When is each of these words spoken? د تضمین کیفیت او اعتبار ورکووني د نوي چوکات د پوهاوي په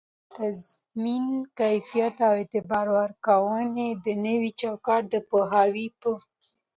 د 0.03 0.03
تضمین 0.37 1.25
کیفیت 1.59 2.15
او 2.27 2.33
اعتبار 2.39 2.87
ورکووني 2.99 3.89
د 4.05 4.07
نوي 4.25 4.51
چوکات 4.61 5.03
د 5.09 5.15
پوهاوي 5.29 5.87
په 5.99 6.11